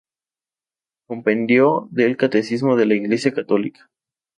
[1.05, 3.91] Compendio del Catecismo de la Iglesia Católica